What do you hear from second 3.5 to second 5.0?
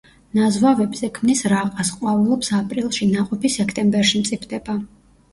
სექტემბერში მწიფდება.